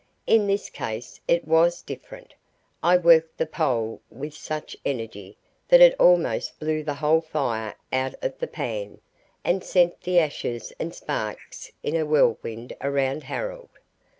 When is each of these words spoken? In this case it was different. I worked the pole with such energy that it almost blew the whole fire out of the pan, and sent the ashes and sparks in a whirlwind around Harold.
In 0.25 0.47
this 0.47 0.71
case 0.71 1.21
it 1.27 1.47
was 1.47 1.83
different. 1.83 2.33
I 2.81 2.97
worked 2.97 3.37
the 3.37 3.45
pole 3.45 4.01
with 4.09 4.33
such 4.33 4.75
energy 4.83 5.37
that 5.67 5.79
it 5.79 5.95
almost 5.99 6.59
blew 6.59 6.81
the 6.83 6.95
whole 6.95 7.21
fire 7.21 7.75
out 7.93 8.15
of 8.23 8.39
the 8.39 8.47
pan, 8.47 8.99
and 9.43 9.63
sent 9.63 10.01
the 10.01 10.17
ashes 10.17 10.73
and 10.79 10.95
sparks 10.95 11.71
in 11.83 11.95
a 11.95 12.07
whirlwind 12.07 12.73
around 12.81 13.25
Harold. 13.25 13.69